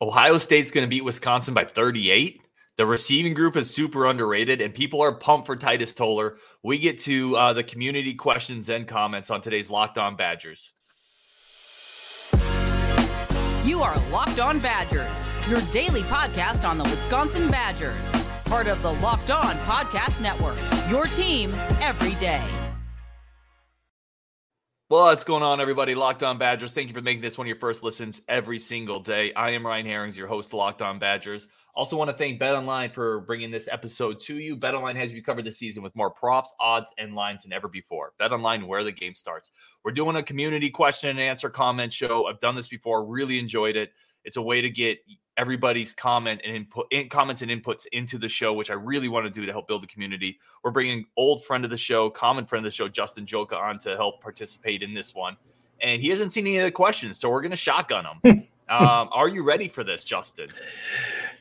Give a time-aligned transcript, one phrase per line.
[0.00, 2.42] Ohio State's going to beat Wisconsin by 38.
[2.76, 6.38] The receiving group is super underrated, and people are pumped for Titus Toler.
[6.64, 10.72] We get to uh, the community questions and comments on today's Locked On Badgers.
[13.64, 18.92] You are Locked On Badgers, your daily podcast on the Wisconsin Badgers, part of the
[18.94, 20.58] Locked On Podcast Network.
[20.90, 22.63] Your team every day.
[24.88, 25.94] What's going on, everybody?
[25.94, 26.74] Locked On Badgers.
[26.74, 29.32] Thank you for making this one of your first listens every single day.
[29.32, 31.48] I am Ryan Herrings, your host Locked On Badgers.
[31.74, 34.56] Also, want to thank Bet Online for bringing this episode to you.
[34.56, 37.66] Bet Online has you covered this season with more props, odds, and lines than ever
[37.66, 38.12] before.
[38.18, 39.52] Bet Online, where the game starts.
[39.82, 42.26] We're doing a community question and answer comment show.
[42.26, 43.90] I've done this before, really enjoyed it.
[44.22, 44.98] It's a way to get
[45.36, 49.26] everybody's comment and input in, comments and inputs into the show, which I really want
[49.26, 50.38] to do to help build the community.
[50.62, 53.78] We're bringing old friend of the show, common friend of the show, Justin Joka, on
[53.80, 55.36] to help participate in this one.
[55.80, 58.46] And he hasn't seen any of the questions, so we're going to shotgun him.
[58.68, 60.48] um, are you ready for this, Justin?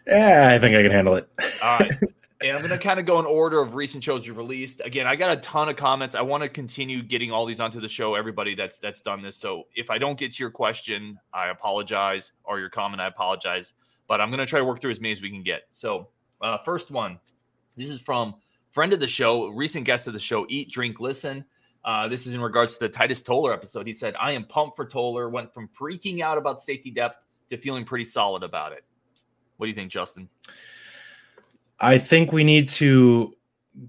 [0.08, 1.30] Yeah, I think I can handle it.
[1.64, 1.92] All right.
[2.44, 4.82] And I'm going to kind of go in order of recent shows we've released.
[4.84, 6.14] Again, I got a ton of comments.
[6.14, 8.16] I want to continue getting all these onto the show.
[8.16, 9.38] Everybody that's that's done this.
[9.38, 13.72] So if I don't get to your question, I apologize, or your comment, I apologize.
[14.10, 15.64] But I'm going to try to work through as many as we can get.
[15.72, 16.10] So
[16.42, 17.18] uh, first one,
[17.78, 18.36] this is from
[18.72, 21.46] friend of the show, recent guest of the show, Eat, Drink, Listen.
[21.86, 23.88] Uh, this is in regards to the Titus Toler episode.
[23.88, 25.30] He said, "I am pumped for Toler.
[25.30, 28.84] Went from freaking out about safety depth to feeling pretty solid about it."
[29.56, 30.28] What do you think, Justin?
[31.84, 33.34] I think we need to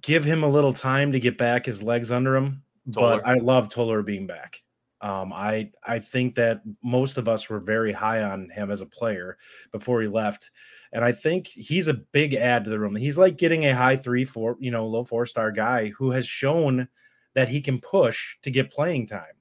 [0.01, 2.63] give him a little time to get back his legs under him.
[2.93, 3.21] Toler.
[3.21, 4.63] But I love Toler being back.
[5.01, 8.87] Um, I I think that most of us were very high on him as a
[8.87, 9.39] player
[9.71, 10.51] before he left,
[10.93, 12.97] and I think he's a big add to the room.
[12.97, 16.27] He's like getting a high three, four, you know, low four star guy who has
[16.27, 16.89] shown
[17.35, 19.35] that he can push to get playing time.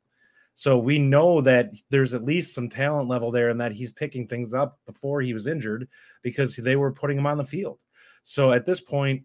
[0.53, 4.27] So we know that there's at least some talent level there, and that he's picking
[4.27, 5.87] things up before he was injured
[6.21, 7.79] because they were putting him on the field.
[8.23, 9.23] So at this point,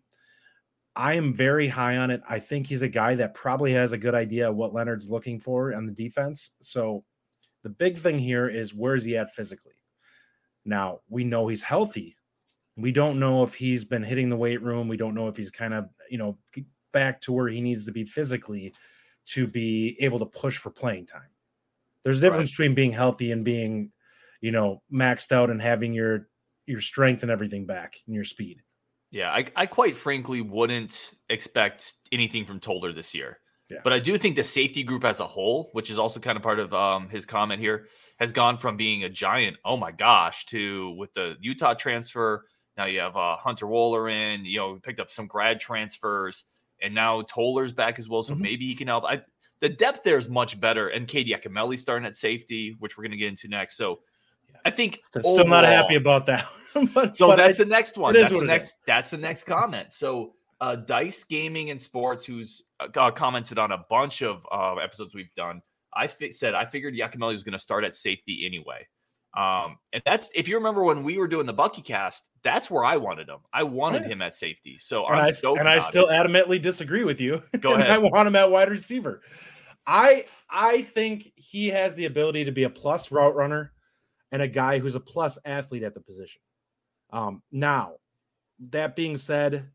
[0.97, 2.23] I am very high on it.
[2.29, 5.39] I think he's a guy that probably has a good idea of what Leonhard's looking
[5.39, 6.51] for on the defense.
[6.61, 7.05] So
[7.63, 9.75] the big thing here is where is he at physically?
[10.65, 12.17] Now, we know he's healthy.
[12.77, 14.89] We don't know if he's been hitting the weight room.
[14.89, 16.39] We don't know if he's kind of, you know,
[16.93, 18.75] back to where he needs to be physically
[19.27, 21.31] to be able to push for playing time.
[22.03, 22.65] There's a difference right.
[22.65, 23.93] between being healthy and being,
[24.41, 26.29] you know, maxed out and having your
[26.67, 28.63] your strength and everything back and your speed.
[29.11, 33.39] Yeah, I, I quite frankly wouldn't expect anything from Toler this year.
[33.71, 33.79] Yeah.
[33.85, 36.43] But I do think the safety group as a whole, which is also kind of
[36.43, 37.87] part of um, his comment here,
[38.19, 42.47] has gone from being a giant, oh my gosh, to with the Utah transfer.
[42.77, 46.45] Now you have uh, Hunter Wohler in, you know, picked up some grad transfers,
[46.81, 48.23] and now Toler's back as well.
[48.23, 48.43] So mm-hmm.
[48.43, 49.05] maybe he can help.
[49.05, 49.21] I,
[49.61, 50.89] the depth there is much better.
[50.89, 53.77] And Cade Yacamelli starting at safety, which we're going to get into next.
[53.77, 54.01] So
[54.65, 56.47] I think still overall, not happy about that.
[56.95, 58.15] but, so but that's I, the next one.
[58.15, 58.77] That's the next.
[58.87, 59.93] That's the next comment.
[59.93, 65.15] So uh, Dice Gaming and Sports, who's uh, commented on a bunch of uh, episodes
[65.15, 65.63] we've done.
[65.95, 68.87] I fi- said I figured Yacamelli was going to start at safety anyway.
[69.37, 72.85] Um, and that's if you remember when we were doing the Bucky cast, that's where
[72.85, 73.39] I wanted him.
[73.53, 74.79] I wanted him at safety.
[74.79, 77.43] So and I'm I, so and I still adamantly disagree with you.
[77.61, 77.91] Go ahead.
[77.91, 79.23] I want him at wide receiver.
[79.87, 83.73] I I think he has the ability to be a plus route runner
[84.33, 86.41] and a guy who's a plus athlete at the position.
[87.11, 87.95] Um, now,
[88.71, 89.69] that being said,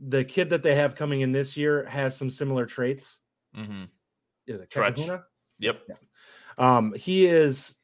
[0.00, 3.18] the kid that they have coming in this year has some similar traits.
[3.56, 3.84] Mm-hmm.
[4.46, 5.22] Is it Kekahuna?
[5.58, 5.80] Yep.
[5.88, 5.96] Yeah.
[6.56, 7.74] Um, he is.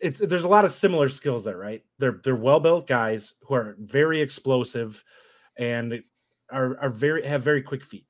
[0.00, 1.82] It's there's a lot of similar skills there, right?
[1.98, 5.04] They're they're well built guys who are very explosive,
[5.56, 6.02] and
[6.50, 8.06] are are very have very quick feet.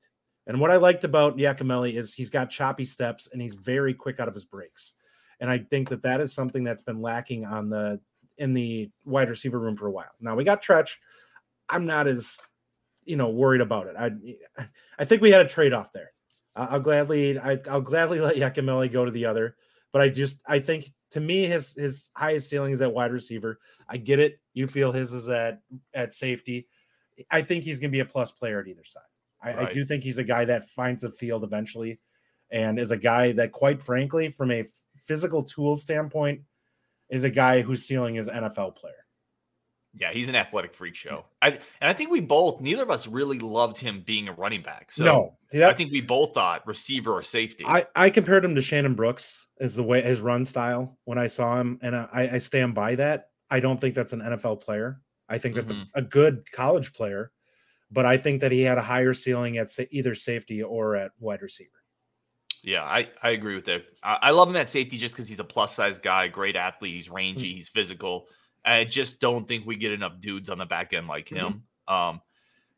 [0.47, 4.19] And what I liked about Yacamelli is he's got choppy steps and he's very quick
[4.19, 4.93] out of his breaks.
[5.39, 7.99] And I think that that is something that's been lacking on the
[8.37, 10.11] in the wide receiver room for a while.
[10.19, 10.95] Now we got Treach.
[11.69, 12.39] I'm not as
[13.05, 13.95] you know worried about it.
[13.97, 14.65] I
[14.99, 16.11] I think we had a trade off there.
[16.55, 19.55] I'll gladly I, will gladly let Yacamelli go to the other,
[19.91, 23.59] but I just I think to me his his highest ceiling is at wide receiver.
[23.87, 24.39] I get it.
[24.53, 25.61] You feel his is at
[25.93, 26.67] at safety.
[27.29, 29.03] I think he's going to be a plus player at either side.
[29.43, 29.67] I, right.
[29.67, 31.99] I do think he's a guy that finds a field eventually,
[32.49, 34.65] and is a guy that, quite frankly, from a
[35.05, 36.41] physical tool standpoint,
[37.09, 38.95] is a guy whose ceiling is NFL player.
[39.95, 41.25] Yeah, he's an athletic freak show.
[41.41, 44.63] I and I think we both, neither of us really loved him being a running
[44.63, 44.91] back.
[44.91, 47.63] So no, that, I think we both thought receiver or safety.
[47.67, 51.27] I, I compared him to Shannon Brooks as the way his run style when I
[51.27, 53.29] saw him, and I, I stand by that.
[53.51, 54.99] I don't think that's an NFL player.
[55.29, 55.83] I think that's mm-hmm.
[55.93, 57.31] a, a, good college player,
[57.91, 61.41] but I think that he had a higher ceiling at either safety or at wide
[61.43, 61.82] receiver.
[62.63, 63.83] Yeah, I, I agree with that.
[64.01, 66.95] I, I love him at safety just because he's a plus size guy, great athlete.
[66.95, 67.57] He's rangy, mm-hmm.
[67.57, 68.27] he's physical.
[68.65, 71.63] I just don't think we get enough dudes on the back end like him.
[71.89, 71.93] Mm-hmm.
[71.93, 72.21] Um,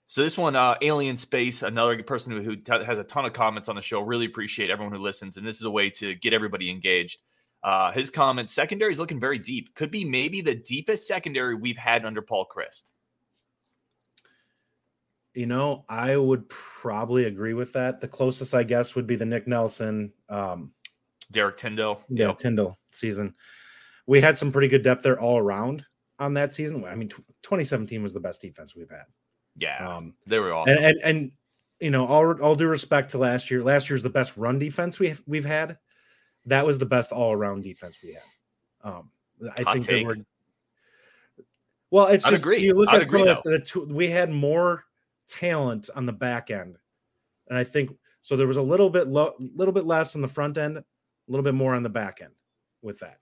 [0.08, 3.34] so this one, uh, Alien Space, another person who, who t- has a ton of
[3.34, 4.02] comments on the show.
[4.02, 7.20] Really appreciate everyone who listens, and this is a way to get everybody engaged.
[7.64, 9.74] Uh, his comments: secondary is looking very deep.
[9.74, 12.92] Could be maybe the deepest secondary we've had under Paul Chryst.
[15.36, 18.00] You know, I would probably agree with that.
[18.00, 20.72] The closest, I guess, would be the Nick Nelson, um,
[21.32, 22.00] Derrick Tindal.
[22.10, 22.38] Yeah, yep.
[22.38, 23.34] Tindal season.
[24.08, 25.84] We had some pretty good depth there all around
[26.20, 26.86] on that season.
[26.86, 29.06] I mean, 2017 was the best defense we've had.
[29.58, 30.78] Yeah, um, they were awesome.
[30.78, 31.32] And, and, and
[31.80, 35.00] you know, all all due respect to last year, last year's the best run defense
[35.00, 35.78] we we've had.
[36.46, 38.90] That was the best all around defense we had.
[38.90, 39.10] Um,
[39.58, 40.08] I Hot think take.
[40.08, 40.18] were.
[41.92, 42.62] Well, it's I'd just agree.
[42.62, 44.84] you look I'd at some of the, the two, we had more
[45.28, 46.78] talent on the back end,
[47.50, 47.92] and I think
[48.22, 48.36] so.
[48.36, 50.84] There was a little bit low, little bit less on the front end, a
[51.28, 52.34] little bit more on the back end
[52.82, 53.20] with that.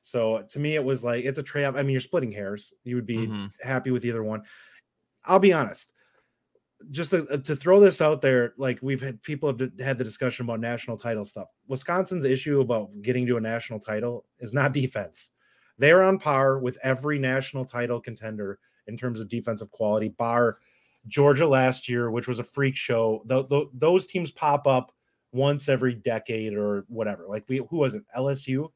[0.00, 1.64] So to me, it was like it's a trade.
[1.64, 1.76] Off.
[1.76, 2.72] I mean, you're splitting hairs.
[2.84, 3.46] You would be mm-hmm.
[3.62, 4.42] happy with either one.
[5.24, 5.92] I'll be honest.
[6.90, 10.46] Just to, to, throw this out there, like we've had people have had the discussion
[10.46, 11.48] about national title stuff.
[11.68, 15.30] Wisconsin's issue about getting to a national title is not defense.
[15.76, 20.56] They're on par with every national title contender in terms of defensive quality, bar
[21.06, 23.22] Georgia last year, which was a freak show.
[23.26, 24.92] The, the, those teams pop up
[25.32, 27.26] once every decade or whatever.
[27.28, 28.02] Like we, who was it?
[28.16, 28.68] LSU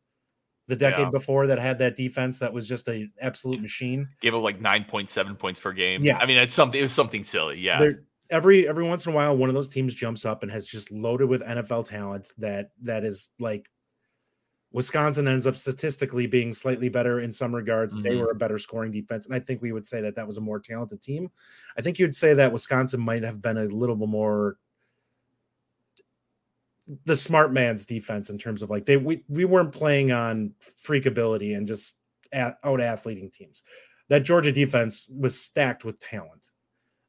[0.66, 1.10] the decade yeah.
[1.10, 4.08] before that had that defense that was just an absolute machine.
[4.20, 6.02] Gave up like nine point seven points per game.
[6.02, 6.78] Yeah, I mean it's something.
[6.78, 7.58] It was something silly.
[7.58, 7.90] Yeah.
[8.30, 10.90] Every every once in a while, one of those teams jumps up and has just
[10.90, 13.68] loaded with NFL talent that that is like
[14.74, 17.94] Wisconsin ends up statistically being slightly better in some regards.
[17.94, 18.02] Mm-hmm.
[18.02, 20.36] They were a better scoring defense, and I think we would say that that was
[20.36, 21.30] a more talented team.
[21.78, 24.58] I think you'd say that Wisconsin might have been a little bit more
[27.06, 31.06] the smart man's defense in terms of like they we, we weren't playing on freak
[31.06, 31.96] ability and just
[32.32, 33.62] at, out athleting teams.
[34.08, 36.50] That Georgia defense was stacked with talent.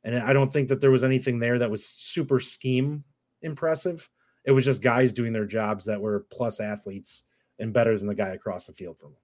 [0.03, 3.03] And I don't think that there was anything there that was super scheme
[3.41, 4.07] impressive.
[4.45, 7.23] It was just guys doing their jobs that were plus athletes
[7.59, 9.19] and better than the guy across the field from them.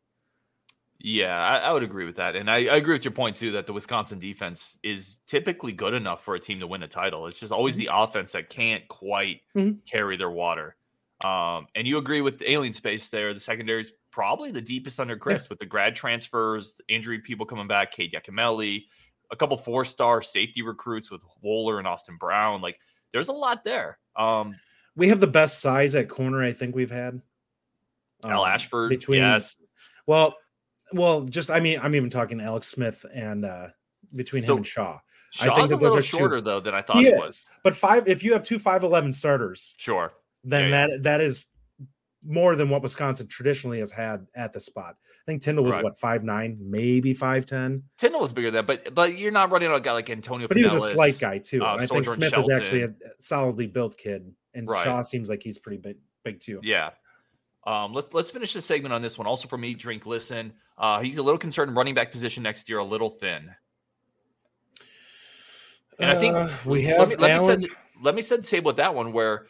[1.04, 2.36] Yeah, I, I, would agree with that.
[2.36, 5.96] And I, I, agree with your point, too, that the Wisconsin defense is typically good
[5.96, 7.26] enough for a team to win a title.
[7.26, 7.86] It's just always mm-hmm.
[7.86, 9.80] the offense that can't quite mm-hmm.
[9.90, 10.76] carry their water.
[11.24, 13.34] Um, and you agree with the alien space there.
[13.34, 15.48] The secondary is probably the deepest under Chryst yeah.
[15.50, 18.86] with the grad transfers, injury people coming back, Cade Yacamelli,
[19.32, 22.62] a couple four star safety recruits with Wohler and Austin Brown.
[22.62, 22.80] Like
[23.14, 23.98] there's a lot there.
[24.16, 24.56] Um,
[24.96, 27.22] we have the best size at corner I think we've had.
[28.24, 29.56] Um, Al Ashford, between yes.
[30.08, 30.36] Well,
[30.94, 33.68] well, just I mean, I'm even talking Alex Smith and uh
[34.16, 35.00] between so, him and Shaw.
[35.32, 37.46] Shaw's I think that a little shorter two, though than I thought he, was.
[37.64, 40.12] But five, if you have two five eleven starters, sure,
[40.44, 40.98] then yeah, that yeah.
[41.02, 41.48] that is
[42.24, 44.96] more than what Wisconsin traditionally has had at the spot.
[45.00, 45.84] I think Tindal was right.
[45.84, 47.84] what five nine, maybe five ten.
[47.98, 50.48] Tindal was bigger than, but but you're not running on a guy like Antonio.
[50.48, 51.64] But Pinellas, he was a slight guy too.
[51.64, 52.52] Uh, I think Smith Shelton.
[52.52, 54.84] is actually a solidly built kid, and right.
[54.84, 56.60] Shaw seems like he's pretty big, big too.
[56.62, 56.92] Yeah,
[57.66, 59.28] um, let's let's finish the segment on this one.
[59.28, 60.54] Also from me, drink listen.
[60.78, 63.50] Uh, he's a little concerned in running back position next year, a little thin.
[66.00, 67.00] And I think uh, we have.
[67.00, 67.64] Let me, let me, set,
[68.02, 69.46] let me set the table with that one where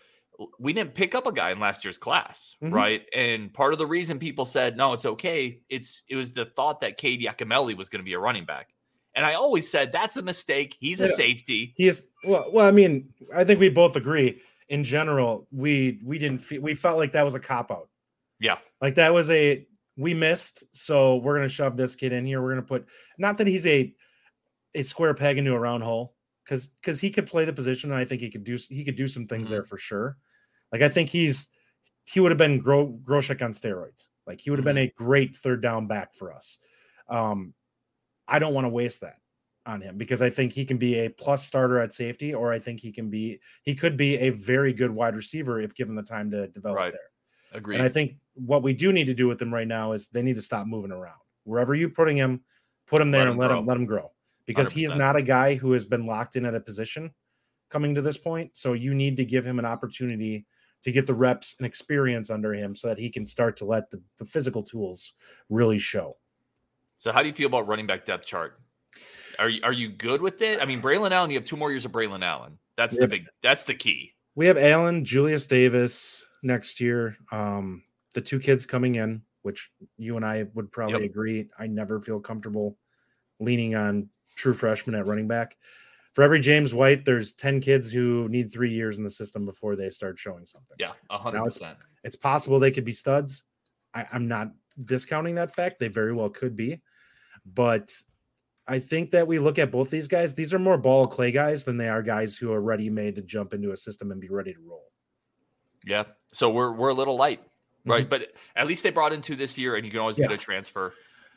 [0.59, 2.73] we didn't pick up a guy in last year's class, mm-hmm.
[2.73, 3.03] right?
[3.15, 5.61] And part of the reason people said no, it's okay.
[5.69, 8.69] It's it was the thought that Cade Yacamelli was going to be a running back.
[9.15, 10.75] And I always said that's a mistake.
[10.79, 11.73] He's a safety.
[11.75, 12.49] He is well.
[12.51, 14.41] Well, I mean, I think we both agree.
[14.69, 17.89] In general, we we didn't feel, we felt like that was a cop out.
[18.41, 18.57] Yeah.
[18.81, 22.41] Like that was a we missed, so we're gonna shove this kid in here.
[22.41, 23.93] We're gonna put not that he's a
[24.73, 27.99] a square peg into a round hole, because because he could play the position, and
[27.99, 29.53] I think he could do he could do some things mm-hmm.
[29.53, 30.17] there for sure.
[30.71, 31.49] Like I think he's
[32.05, 34.07] he would have been Gro- Groshek on steroids.
[34.25, 34.75] Like he would have mm-hmm.
[34.75, 36.57] been a great third down back for us.
[37.07, 37.53] Um,
[38.27, 39.17] I don't want to waste that
[39.67, 42.57] on him because I think he can be a plus starter at safety, or I
[42.57, 46.01] think he can be he could be a very good wide receiver if given the
[46.01, 46.91] time to develop right.
[46.91, 47.10] there.
[47.51, 47.75] Agreed.
[47.75, 50.21] And I think what we do need to do with them right now is they
[50.21, 51.19] need to stop moving around.
[51.43, 52.41] Wherever you're putting him,
[52.87, 53.59] put him there let and him let grow.
[53.59, 54.11] him let him grow.
[54.45, 54.71] Because 100%.
[54.73, 57.11] he is not a guy who has been locked in at a position
[57.69, 58.51] coming to this point.
[58.57, 60.45] So you need to give him an opportunity
[60.83, 63.89] to get the reps and experience under him so that he can start to let
[63.91, 65.13] the, the physical tools
[65.49, 66.17] really show.
[66.97, 68.59] So how do you feel about running back depth chart?
[69.39, 70.61] Are you are you good with it?
[70.61, 72.57] I mean, Braylon Allen, you have two more years of Braylon Allen.
[72.75, 74.13] That's the big that's the key.
[74.35, 77.17] We have Allen, Julius Davis, next year.
[77.31, 77.83] Um,
[78.13, 81.09] the two kids coming in, which you and I would probably yep.
[81.09, 82.77] agree, I never feel comfortable
[83.39, 85.57] leaning on true freshmen at running back.
[86.13, 89.75] For every James White, there's 10 kids who need three years in the system before
[89.75, 90.75] they start showing something.
[90.77, 91.77] Yeah, hundred percent.
[92.03, 93.43] It's possible they could be studs.
[93.93, 94.51] I, I'm not
[94.85, 95.79] discounting that fact.
[95.79, 96.81] They very well could be,
[97.45, 97.91] but
[98.67, 100.35] I think that we look at both these guys.
[100.35, 103.21] These are more ball clay guys than they are guys who are ready made to
[103.21, 104.90] jump into a system and be ready to roll.
[105.85, 106.03] Yeah.
[106.33, 107.41] So we're we're a little light,
[107.85, 108.01] right?
[108.01, 108.09] Mm-hmm.
[108.09, 110.27] But at least they brought in two this year, and you can always yeah.
[110.27, 110.93] get a transfer.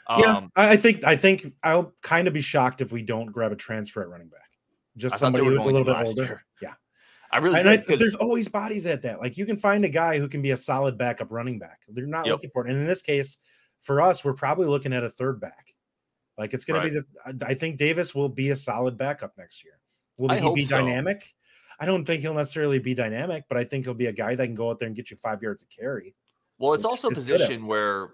[0.06, 3.52] Um, yeah, I think I think I'll kind of be shocked if we don't grab
[3.52, 4.40] a transfer at running back.
[4.96, 6.24] Just somebody who's a little bit older.
[6.24, 6.44] Year.
[6.62, 6.74] Yeah.
[7.32, 9.20] I really and I, there's always bodies at that.
[9.20, 11.80] Like you can find a guy who can be a solid backup running back.
[11.88, 12.34] They're not yep.
[12.34, 12.70] looking for it.
[12.70, 13.38] And in this case,
[13.80, 15.74] for us, we're probably looking at a third back.
[16.38, 16.92] Like it's going right.
[16.92, 17.46] to be the.
[17.46, 19.78] I think Davis will be a solid backup next year.
[20.16, 20.78] Will I he be so.
[20.78, 21.34] dynamic?
[21.78, 24.44] I don't think he'll necessarily be dynamic, but I think he'll be a guy that
[24.44, 26.14] can go out there and get you five yards of carry.
[26.58, 28.10] Well, it's also a position where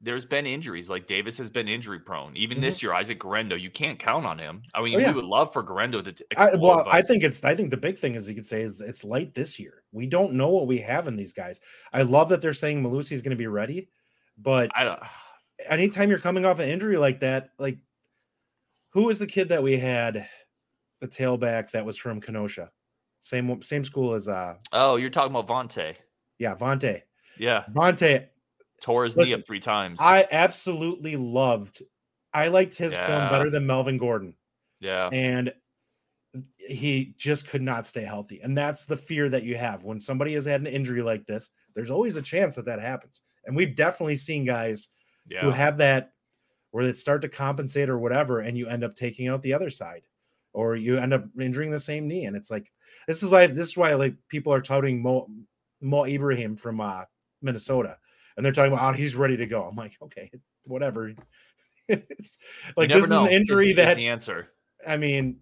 [0.00, 0.88] there's been injuries.
[0.90, 2.36] Like Davis has been injury prone.
[2.36, 2.64] Even mm-hmm.
[2.64, 4.62] this year, Isaac Guerendo, you can't count on him.
[4.74, 5.08] I mean, oh, yeah.
[5.08, 6.10] we would love for Guerendo to.
[6.10, 6.94] Explode, I, well, but...
[6.94, 7.42] I think it's.
[7.42, 9.82] I think the big thing is you could say is it's light this year.
[9.92, 11.60] We don't know what we have in these guys.
[11.92, 13.88] I love that they're saying Mellusi is going to be ready,
[14.38, 14.96] but I,
[15.68, 17.78] anytime you're coming off an injury like that, like
[18.90, 20.28] who was the kid that we had,
[21.00, 22.70] the tailback that was from Kenosha,
[23.24, 24.54] same same school as uh.
[24.72, 25.96] Oh, you're talking about Vontae.
[26.38, 27.02] Yeah, Vontae.
[27.38, 28.26] Yeah, Vontae
[28.82, 29.98] tore his Listen, knee up three times.
[30.00, 31.82] I absolutely loved.
[32.34, 33.06] I liked his yeah.
[33.06, 34.34] film better than Melvin Gordon.
[34.80, 35.54] Yeah, and
[36.58, 40.34] he just could not stay healthy, and that's the fear that you have when somebody
[40.34, 41.48] has had an injury like this.
[41.74, 44.88] There's always a chance that that happens, and we've definitely seen guys
[45.30, 45.40] yeah.
[45.40, 46.12] who have that
[46.72, 49.70] where they start to compensate or whatever, and you end up taking out the other
[49.70, 50.02] side,
[50.54, 52.72] or you end up injuring the same knee, and it's like
[53.06, 55.28] this is why this is why like people are touting Mo
[55.82, 57.02] Mo Ibrahim from uh,
[57.42, 57.98] Minnesota
[58.36, 59.62] and they're talking about oh, he's ready to go.
[59.62, 60.30] I'm like, okay,
[60.64, 61.12] whatever.
[61.88, 62.38] it's
[62.76, 63.24] like this know.
[63.24, 64.48] is an injury is, that is the answer.
[64.86, 65.38] I mean,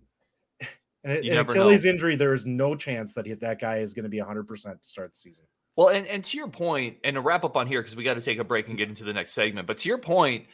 [1.04, 1.90] an, an Achilles know.
[1.90, 4.82] injury, there is no chance that he, that guy is going to be 100 percent
[4.82, 5.44] to start the season.
[5.74, 8.14] Well, and, and to your point, and to wrap up on here because we got
[8.14, 9.66] to take a break and get into the next segment.
[9.66, 10.46] But to your point,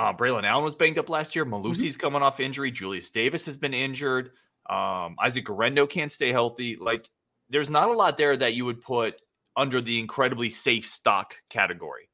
[0.00, 1.44] uh, Braylon Allen was banged up last year.
[1.44, 2.00] Mellusi's mm-hmm.
[2.00, 2.70] coming off injury.
[2.70, 4.30] Julius Davis has been injured.
[4.68, 6.76] Um, Isaac Guerendo can't stay healthy.
[6.76, 7.06] Like,
[7.50, 9.20] there's not a lot there that you would put
[9.54, 12.08] under the incredibly safe stock category.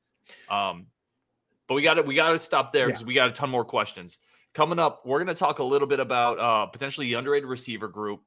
[0.50, 0.86] Um,
[1.68, 3.06] but we got to we got to stop there because yeah.
[3.06, 4.18] we got a ton more questions
[4.52, 5.02] coming up.
[5.04, 8.22] We're going to talk a little bit about uh, potentially the underrated receiver group.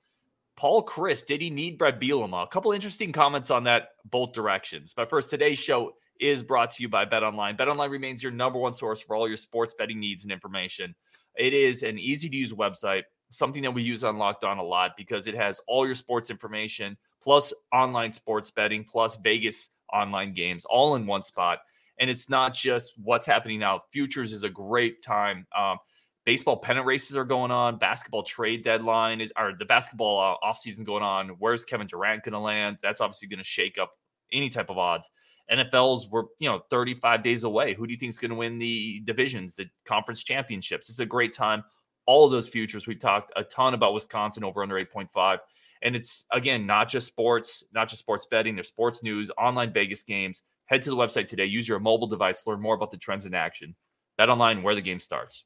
[0.55, 2.43] Paul Chryst, did he need Brad Bielema?
[2.43, 4.93] A couple interesting comments on that both directions.
[4.95, 7.55] But first, today's show is brought to you by Bet Online.
[7.55, 10.95] Bet Online remains your number one source for all your sports betting needs and information.
[11.35, 14.63] It is an easy to use website something that we use on Locked On a
[14.63, 20.33] lot because it has all your sports information, plus online sports betting, plus Vegas online
[20.33, 21.59] games, all in one spot.
[21.99, 23.81] And it's not just what's happening now.
[23.91, 25.45] Futures is a great time.
[25.57, 25.77] Um,
[26.25, 27.77] baseball pennant races are going on.
[27.77, 31.29] Basketball trade deadline is, or the basketball uh, offseason going on.
[31.39, 32.77] Where's Kevin Durant going to land?
[32.81, 33.91] That's obviously going to shake up
[34.31, 35.09] any type of odds.
[35.51, 37.73] NFL's we're you know 35 days away.
[37.73, 40.89] Who do you think is going to win the divisions, the conference championships?
[40.89, 41.63] It's a great time
[42.09, 42.87] all of those futures.
[42.87, 45.37] we've talked a ton about Wisconsin over under 8.5.
[45.83, 50.01] And it's again not just sports, not just sports betting, there's sports news, online Vegas
[50.01, 50.41] games.
[50.65, 51.45] Head to the website today.
[51.45, 53.75] Use your mobile device learn more about the trends in action.
[54.17, 55.45] Bet online where the game starts.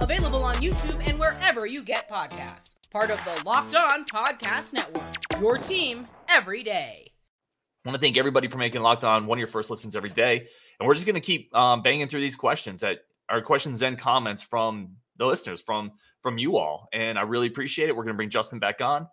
[0.00, 2.74] Available on YouTube and wherever you get podcasts.
[2.90, 5.04] Part of the Locked On Podcast Network.
[5.40, 7.12] Your team every day.
[7.84, 10.10] I want to thank everybody for making Locked On one of your first listens every
[10.10, 10.48] day.
[10.78, 12.98] And we're just going to keep um, banging through these questions that
[13.28, 16.88] are questions and comments from the listeners, from from you all.
[16.92, 17.96] And I really appreciate it.
[17.96, 19.06] We're going to bring Justin back on.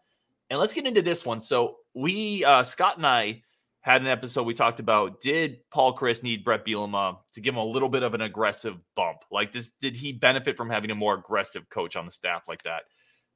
[0.50, 1.40] And let's get into this one.
[1.40, 3.44] So we, uh, Scott and I,
[3.84, 7.60] had an episode we talked about did Paul Chryst need Bret Bielema to give him
[7.60, 9.20] a little bit of an aggressive bump?
[9.30, 12.64] Like, does did he benefit from having a more aggressive coach on the staff like
[12.64, 12.84] that?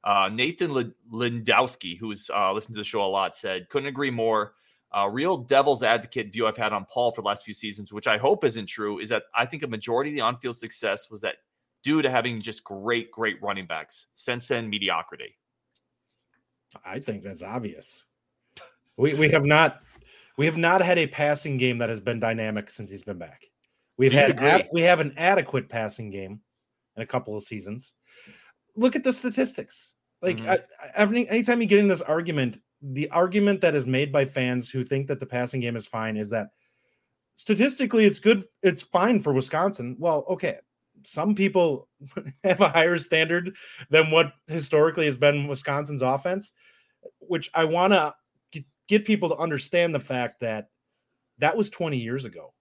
[0.02, 4.54] Uh, Nathan Lindowski, who's uh, listened to the show a lot, said couldn't agree more.
[4.90, 8.06] Uh, real devil's advocate view I've had on Paul for the last few seasons, which
[8.06, 11.20] I hope isn't true, is that I think a majority of the on-field success was
[11.20, 11.36] that
[11.82, 14.06] due to having just great, great running backs.
[14.14, 15.36] Since then, mediocrity.
[16.86, 18.04] I think that's obvious.
[18.96, 19.82] We we have not
[20.38, 23.44] we have not had a passing game that has been dynamic since he's been back.
[23.98, 26.40] We've so had ad, we have an adequate passing game
[26.96, 27.92] in a couple of seasons.
[28.76, 29.94] Look at the statistics.
[30.22, 30.48] Like Mhm.
[30.48, 34.70] I, I, anytime you get in this argument, the argument that is made by fans
[34.70, 36.50] who think that the passing game is fine is that
[37.34, 39.96] statistically it's good, it's fine for Wisconsin.
[39.98, 40.58] Well, okay,
[41.02, 41.88] some people
[42.44, 43.56] have a higher standard
[43.90, 46.52] than what historically has been Wisconsin's offense,
[47.18, 48.14] which I want to
[48.88, 50.70] get people to understand the fact that
[51.38, 52.52] that was 20 years ago.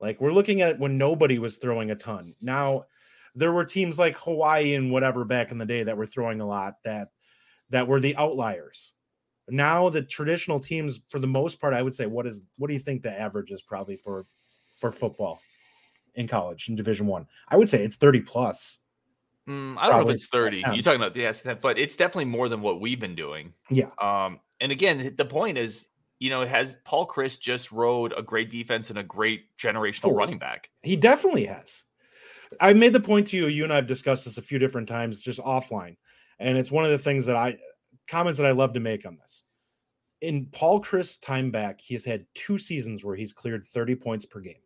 [0.00, 2.34] Like we're looking at it when nobody was throwing a ton.
[2.40, 2.84] Now
[3.34, 6.46] there were teams like Hawaii and whatever back in the day that were throwing a
[6.46, 7.08] lot that
[7.70, 8.92] that were the outliers.
[9.48, 12.74] Now the traditional teams, for the most part, I would say, what is what do
[12.74, 14.24] you think the average is probably for
[14.78, 15.40] for football
[16.14, 17.26] in college in Division One?
[17.48, 17.54] I?
[17.54, 18.78] I would say it's 30 plus.
[19.48, 20.58] Mm, I don't know if it's 30.
[20.58, 23.54] You're talking about yes, but it's definitely more than what we've been doing.
[23.70, 23.88] Yeah.
[23.98, 25.88] Um, and again, the point is,
[26.18, 30.14] you know, has Paul Chryst just rode a great defense and a great generational Oh.
[30.14, 30.70] running back?
[30.82, 31.84] He definitely has.
[32.60, 33.46] I made the point to you.
[33.46, 35.96] You and I have discussed this a few different times, just offline,
[36.38, 37.58] and it's one of the things that I
[38.08, 39.42] comments that I love to make on this.
[40.22, 44.24] In Paul Chryst time back, he has had two seasons where he's cleared 30 points
[44.24, 44.62] per game.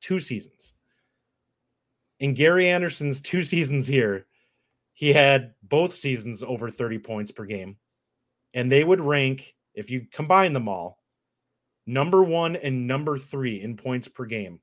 [0.00, 0.72] Two seasons.
[2.20, 4.26] In Gary Anderson's two seasons here,
[4.94, 7.76] he had both seasons over 30 points per game.
[8.54, 10.98] And they would rank, if you combine them all,
[11.86, 14.60] number one and number three in points per game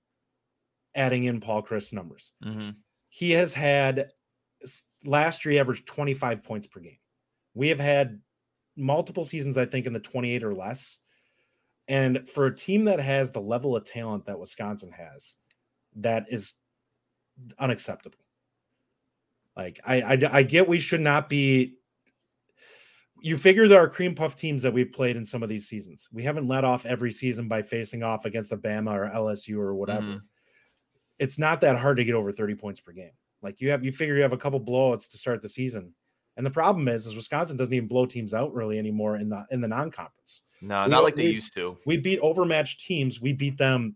[0.96, 2.32] adding in Paul Chryst numbers.
[2.44, 2.72] Mm-hmm.
[3.10, 4.12] He has had
[5.06, 6.98] last year he averaged 25 points per game.
[7.54, 8.22] We have had
[8.76, 11.00] multiple seasons, I think, in the 28 or less.
[11.88, 15.36] And for a team that has the level of talent that Wisconsin has,
[15.98, 16.56] that is
[17.60, 18.18] unacceptable.
[19.56, 21.76] Like I, I, I get we should not be.
[23.26, 26.08] You figure there are cream puff teams that we've played in some of these seasons.
[26.12, 29.74] We haven't let off every season by facing off against a Bama or LSU or
[29.74, 30.22] whatever Mhm.
[31.18, 33.14] it's not that hard to get over 30 points per game.
[33.42, 35.96] Like you have you figure you have a couple blowouts to start the season.
[36.38, 39.44] And the problem is is Wisconsin doesn't even blow teams out really anymore in the
[39.50, 40.44] in the non-conference.
[40.62, 41.78] No, We- not like they we- used to.
[41.88, 43.20] We beat overmatched teams.
[43.22, 43.96] We beat them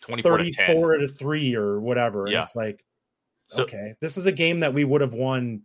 [0.00, 0.66] 24 to 10.
[0.66, 2.24] 34 to 3 or whatever.
[2.24, 2.42] And Yeah.
[2.42, 2.84] it's like
[3.46, 5.62] So okay, this is a game that we would have won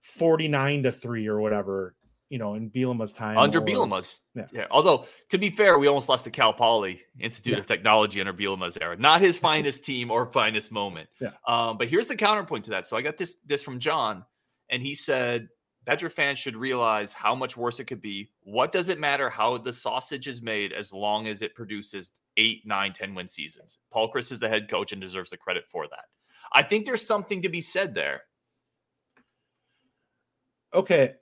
[0.00, 1.94] 49 to 3 or whatever,
[2.30, 3.36] you know, in Bielema's time.
[3.36, 4.46] under or- Bielema's, yeah.
[4.52, 4.66] yeah.
[4.70, 7.58] Although to be fair, we almost lost to Cal Poly Institute Yeah.
[7.58, 8.96] of Technology under Bielema's era.
[8.96, 11.10] Not his finest team or finest moment.
[11.20, 11.32] Yeah.
[11.46, 12.86] Um, but here's the counterpoint to that.
[12.86, 14.24] So I got this this from John,
[14.70, 15.48] and he said
[15.84, 18.30] Badger fans should realize how much worse it could be.
[18.42, 22.62] What does it matter how the sausage is made as long as it produces eight,
[22.64, 23.78] nine, 10 win seasons?
[23.90, 26.04] Paul Chryst is the head coach and deserves the credit for that.
[26.52, 28.22] I think there's something to be said there.
[30.72, 31.14] Okay,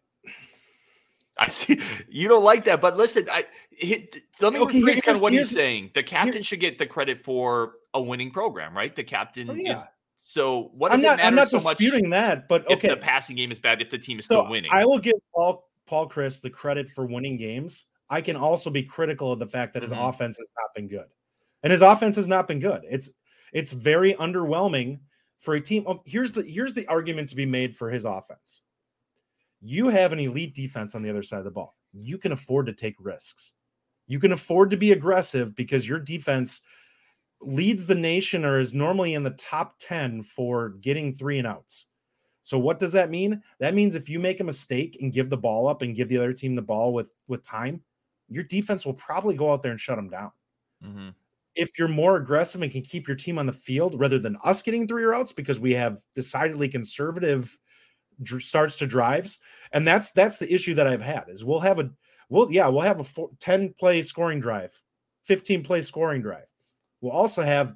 [1.39, 5.17] I see you don't like that, but listen, I hit, let me Okay, rephrase kind
[5.17, 5.91] of what he's saying.
[5.95, 8.95] The captain should get the credit for a winning program, right?
[8.95, 9.83] The captain Oh, is.
[10.17, 12.79] So what does I'm not it matter I'm not so much disputing that, but if
[12.79, 12.89] okay.
[12.89, 14.71] the passing game is bad if the team is so still winning?
[14.73, 17.85] I will give Paul Paul Chryst the credit for winning games.
[18.11, 20.09] I can also be critical of the fact that his Mhm.
[20.09, 21.07] offense has not been good,
[21.63, 22.83] and his offense has not been good.
[22.91, 23.11] It's
[23.53, 24.99] it's very underwhelming
[25.39, 25.85] for a team.
[25.87, 28.63] oh, here's the here's the argument to be made for his offense.
[29.61, 31.77] You have an elite defense on the other side of the ball.
[31.93, 33.53] You can afford to take risks.
[34.07, 36.63] You can afford to be aggressive because your defense
[37.41, 41.87] leads the nation or is normally in the top 10 for getting three and outs.
[42.45, 43.43] So what does that mean?
[43.61, 46.19] That means if you make a mistake and give the ball up and give the
[46.19, 47.85] other team the ball with with time,
[48.29, 50.33] your defense will probably go out there and shut them down.
[50.81, 51.15] Mhm.
[51.55, 54.63] If you're more aggressive and can keep your team on the field rather than us
[54.63, 57.59] getting three or outs because we have decidedly conservative
[58.23, 59.39] dr- starts to drives,
[59.73, 61.91] and that's that's the issue that I've had is we'll have a
[62.29, 64.81] we'll yeah we'll have a four, 10 play scoring drive,
[65.25, 66.47] 15 play scoring drive.
[67.01, 67.75] We'll also have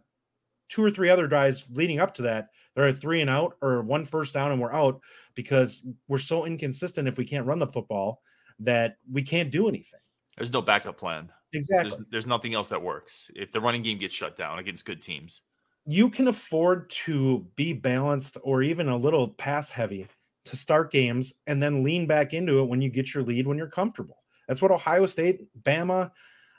[0.68, 3.82] two or three other drives leading up to that there are three and out or
[3.82, 5.00] one first down and we're out
[5.34, 8.22] because we're so inconsistent if we can't run the football
[8.60, 10.00] that we can't do anything.
[10.36, 11.30] There's no backup plan.
[11.52, 11.90] Exactly.
[11.90, 15.02] There's, there's nothing else that works if the running game gets shut down against good
[15.02, 15.42] teams.
[15.84, 20.06] you can afford to be balanced or even a little pass heavy
[20.44, 23.56] to start games and then lean back into it when you get your lead when
[23.58, 24.22] you're comfortable.
[24.48, 26.10] That's what Ohio State, Bama,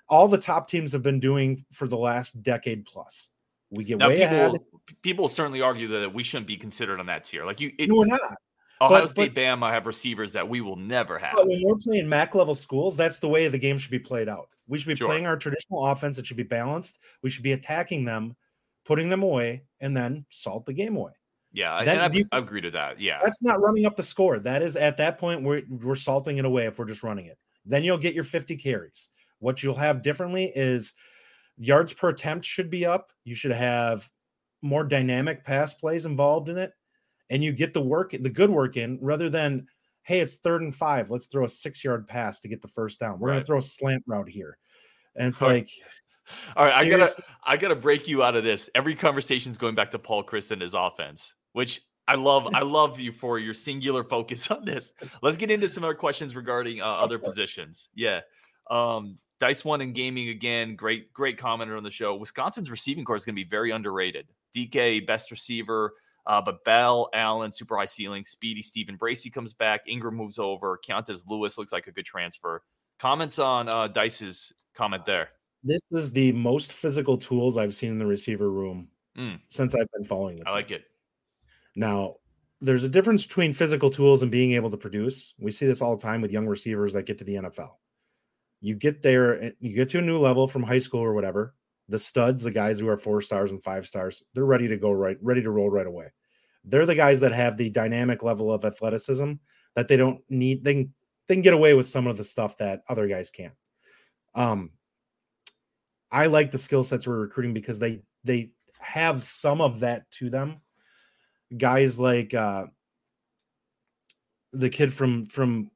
[0.10, 3.30] all the top teams have been doing for the last decade plus.
[3.72, 4.52] We get Now, way ahead.
[4.52, 4.67] people
[5.02, 7.46] people certainly argue that we shouldn't be considered on that tier.
[7.46, 8.22] Like you, it, No, we're not.
[8.82, 11.36] Ohio but- State, Bama have receivers that we will never have.
[11.36, 14.28] But when we're playing MAC level schools, that's the way the game should be played
[14.30, 14.50] out.
[14.67, 15.08] We should be Sure.
[15.08, 16.17] playing our traditional offense.
[16.17, 17.00] It should be balanced.
[17.22, 18.36] We should be attacking them,
[18.86, 21.13] putting them away, and then salt the game away.
[21.54, 23.00] Yeah, I- I, you- I agree to that.
[23.00, 24.39] Yeah, That's not running up the score.
[24.39, 27.38] That is at that point we're we're salting it away if we're just running it.
[27.66, 29.10] Then you'll get your 50 carries.
[29.39, 30.94] What you'll have differently is
[31.58, 33.12] yards per attempt should be up.
[33.24, 34.10] You should have
[34.62, 36.72] more dynamic pass plays involved in it,
[37.30, 39.68] and you get the work, the good work in rather than
[40.06, 41.12] hey, it's third and five.
[41.12, 43.20] Let's throw a six yard pass to get the first down.
[43.20, 43.36] We're Right.
[43.36, 44.58] gonna throw a slant route here.
[45.16, 45.70] And it's All like
[46.58, 47.13] All right, I gotta
[47.46, 48.70] I gotta break you out of this.
[48.76, 52.48] Every conversation's going back to Paul Chryst and his offense, which I love.
[52.54, 54.94] I love you for your singular focus on this.
[55.22, 57.88] Let's get into some other questions regarding uh, other positions.
[57.96, 58.22] Yeah.
[58.70, 60.76] Um, Dice one in gaming again.
[60.76, 62.16] Great, great commenter on the show.
[62.16, 64.28] Wisconsin's receiving core is going to be very underrated.
[64.56, 65.94] Dike, best receiver,
[66.28, 68.24] uh, but Bell, Allen, super high ceiling.
[68.24, 69.86] Speedy, Stephen Bracey comes back.
[69.88, 70.80] Engram moves over.
[70.88, 72.62] Keontez Lewis looks like a good transfer.
[73.00, 75.30] Comments on uh, Dice's comment there.
[75.63, 78.88] this is the most physical tools I've seen in the receiver room
[79.18, 79.39] Mm.
[79.50, 80.86] since I've been following the I like it.
[81.76, 82.16] Now,
[82.62, 85.34] there's a difference between physical tools and being able to produce.
[85.40, 87.72] We see this all the time with young receivers that get to the NFL.
[88.62, 91.56] You get there, you get to a new level from high school or whatever.
[91.90, 94.92] The studs, the guys who are four stars and five stars, they're ready to go
[94.92, 96.14] right, ready to roll right away.
[96.64, 99.34] They're the guys that have the dynamic level of athleticism
[99.76, 100.64] that they don't need.
[100.64, 100.94] They can,
[101.28, 103.54] they can get away with some of the stuff that other guys can't.
[104.34, 104.72] Um,
[106.10, 110.30] I like the skill sets we're recruiting because they they have some of that to
[110.30, 110.62] them.
[111.56, 112.66] Guys like uh
[114.52, 115.72] the kid from from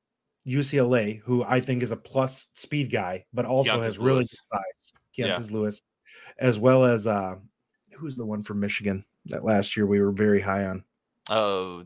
[0.48, 4.30] UCLA, who I think is a plus speed guy, but also has really Lewis.
[4.30, 4.94] good size.
[5.16, 5.40] Yeah.
[5.52, 5.82] Lewis,
[6.38, 7.36] as well as uh
[7.94, 10.84] who's the one from Michigan that last year we were very high on.
[11.30, 11.84] Uh,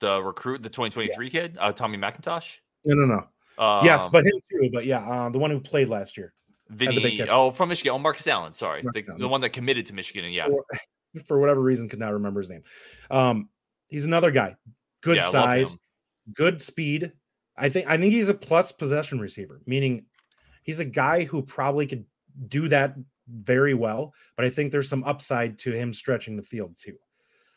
[0.00, 2.58] the recruit, the 2023 kid, uh, Tommy McIntosh.
[2.84, 3.62] No, no, no.
[3.62, 4.70] Um, yes, but him too.
[4.72, 6.34] But yeah, uh, the one who played last year
[6.68, 7.26] Vinny.
[7.30, 7.92] Oh, from Michigan.
[7.92, 8.52] Oh, Markus Allen.
[8.52, 9.30] Sorry, the, Markus the Allen.
[9.30, 10.24] one that committed to Michigan.
[10.24, 10.48] And yeah,
[11.26, 12.62] for whatever reason could not remember his name.
[13.10, 13.48] Um,
[13.88, 14.56] he's another guy,
[15.00, 15.76] good yeah, size,
[16.32, 17.12] good speed.
[17.56, 20.04] I think I think he's a plus possession receiver, meaning
[20.62, 22.04] he's a guy who probably could
[22.48, 22.96] do that
[23.28, 24.14] very well.
[24.36, 26.96] But I think there's some upside to him stretching the field too.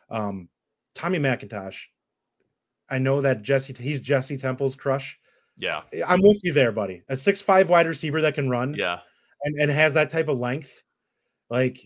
[0.10, 0.50] Um,
[0.95, 1.84] Tommy McIntosh.
[2.89, 3.74] I know that Jesse.
[3.74, 5.19] He's Jesse Temple's crush.
[5.58, 7.04] Yeah, I'm with you there, buddy.
[7.10, 9.00] A six five wide receiver that can run yeah.
[9.43, 10.84] and, and has that type of length.
[11.50, 11.80] Like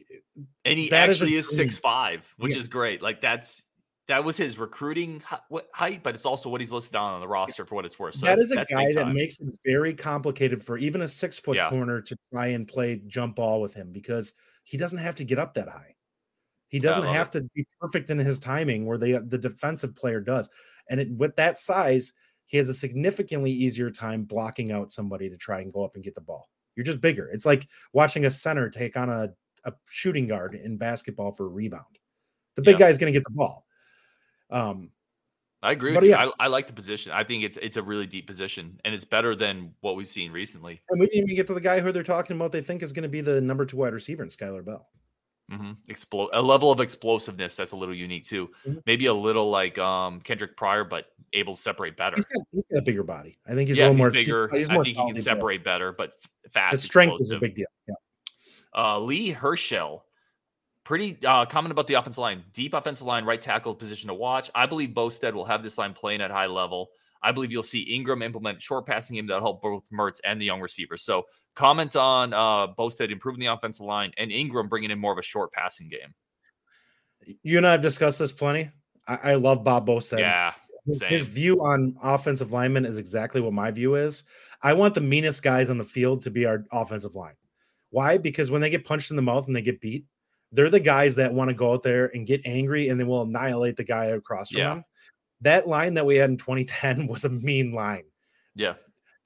[0.65, 2.59] And he That is actually is, six five, which Yeah.
[2.59, 3.01] is great.
[3.01, 3.63] Like that's
[4.07, 5.23] that was his recruiting
[5.73, 8.15] height, but it's also what he's listed on, on the roster for what it's worth.
[8.15, 11.69] So that's, a guy that makes it very complicated for even a six foot Yeah.
[11.69, 14.33] corner to try and play jump ball with him because
[14.65, 15.95] he doesn't have to get up that high.
[16.67, 20.49] He doesn't have to be perfect in his timing where the the defensive player does.
[20.89, 22.11] And it, with that size,
[22.45, 26.03] he has a significantly easier time blocking out somebody to try and go up and
[26.03, 26.49] get the ball.
[26.75, 27.29] You're just bigger.
[27.29, 29.29] It's like watching a center take on a,
[29.65, 31.97] a shooting guard in basketball for a rebound.
[32.55, 32.87] The big Yeah.
[32.87, 33.65] guy's going to get the ball.
[34.49, 34.91] Um,
[35.61, 36.09] I agree with you.
[36.09, 36.25] yeah.
[36.39, 37.13] I, I like the position.
[37.13, 40.31] I think it's it's a really deep position, and it's better than what we've seen
[40.31, 40.81] recently.
[40.89, 42.51] and we didn't even get to the guy who they're talking about.
[42.51, 44.89] They think is going to be the number two wide receiver in Skyler Bell.
[45.49, 48.49] hmm Explo- a level of explosiveness that's a little unique too.
[48.67, 48.81] Mhm.
[48.85, 52.17] Maybe a little like um Kendric Pryor, but able to separate better.
[52.17, 53.37] He's got, he's got a bigger body.
[53.47, 54.49] I think he's yeah, a he's little more bigger.
[54.51, 56.13] He's, I more think he can separate better, but
[56.51, 56.73] fast.
[56.75, 57.67] The strength is a big deal.
[57.87, 57.95] Yeah.
[58.75, 60.03] Uh, Lee Herschel,
[60.83, 62.43] pretty uh, comment about the offensive line.
[62.53, 64.49] Deep offensive line, right tackle position to watch.
[64.53, 66.89] I believe Bostad will have this line playing at high level.
[67.23, 70.45] I believe you'll see Engram implement short passing game that'll help both Mertz and the
[70.45, 71.03] young receivers.
[71.03, 71.23] So
[71.55, 75.23] comment on uh, Bostad improving the offensive line and Engram bringing in more of a
[75.23, 76.13] short passing game.
[77.41, 78.71] You and I have discussed this plenty.
[79.07, 80.19] I, I love Bob Bostad.
[80.19, 80.53] yeah,
[80.85, 84.23] his, his view on offensive linemen is exactly what my view is.
[84.61, 87.35] I want the meanest guys on the field to be our offensive line.
[87.93, 88.17] Why?
[88.17, 90.05] Because when they get punched in the mouth and they get beat,
[90.51, 93.21] they're the guys that want to go out there and get angry and they will
[93.21, 94.69] annihilate the guy across from Yeah.
[94.75, 94.83] them.
[95.41, 98.03] That line that we had in 2010 was a mean line.
[98.55, 98.73] yeah.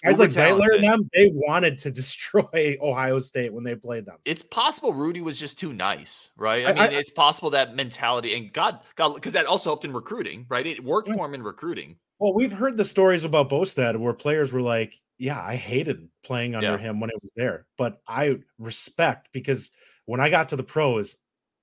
[0.03, 4.17] Guys like Zeitler and them, they wanted to destroy Ohio State when they played them.
[4.25, 6.65] It's possible Rudy was just too nice, right?
[6.67, 9.85] I I- mean, I- it's possible that mentality and God, God, because that also helped
[9.85, 10.67] in recruiting, right?
[10.67, 11.15] It worked Yeah.
[11.15, 11.95] for him in recruiting.
[12.19, 16.55] Well, we've heard the stories about Bostad where players were like, "Yeah, I hated playing
[16.55, 16.77] under Yeah.
[16.77, 19.71] him when it was there, but I respect because
[20.05, 21.17] when I got to the pros,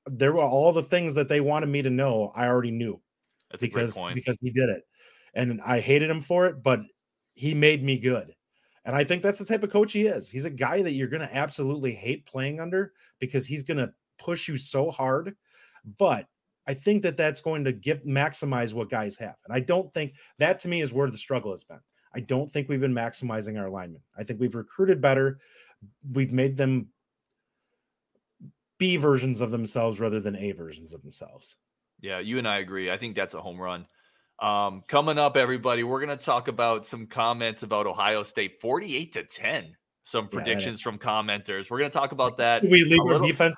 [0.06, 2.32] there were all the things that they wanted me to know.
[2.34, 3.00] I already knew
[3.50, 4.14] That's a because great point.
[4.16, 4.82] because he did it,
[5.34, 6.80] and I hated him for it, but
[7.34, 8.34] he made me good.
[8.84, 10.28] And I think that's the type of coach he is.
[10.30, 13.92] He's a guy that you're going to absolutely hate playing under because he's going to
[14.18, 15.36] push you so hard.
[15.98, 16.26] But
[16.66, 19.36] I think that that's going to give maximize what guys have.
[19.46, 21.80] And I don't think that to me is where the struggle has been.
[22.14, 24.00] I don't think we've been maximizing our linemen.
[24.16, 25.38] I think we've recruited better.
[26.12, 26.88] We've made them
[28.78, 31.56] B versions of themselves rather than A versions of themselves.
[32.00, 32.90] Yeah, you and I agree.
[32.90, 33.86] I think that's a home run.
[34.40, 39.12] Um, coming up, everybody, we're going to talk about some comments about Ohio State 48
[39.12, 39.76] to 10.
[40.06, 41.70] Some Yeah, predictions from commenters.
[41.70, 42.62] We're going to talk about that.
[42.68, 43.56] We leave a our little- defense.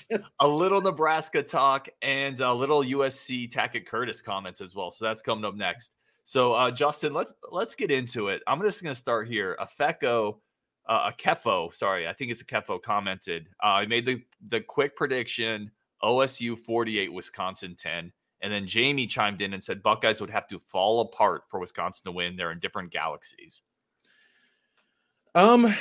[0.40, 4.90] a little Nebraska talk and a little USC Tackett Curtis comments as well.
[4.90, 5.92] So that's coming up next.
[6.28, 8.42] So, uh, Justin, let's let's get into it.
[8.46, 9.56] I'm just going to start here.
[9.58, 10.36] Afeko,
[10.86, 13.48] uh, a Kefo, sorry, I think it's a Kefo commented.
[13.64, 15.70] Uh, I made the the quick prediction:
[16.02, 18.12] OSU 48, Wisconsin 10.
[18.42, 22.04] And then Jamie chimed in and said Buckeyes would have to fall apart for Wisconsin
[22.04, 22.36] to win.
[22.36, 23.62] They're in different galaxies.
[25.34, 25.74] Um,